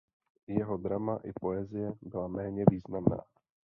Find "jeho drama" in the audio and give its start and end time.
0.57-1.15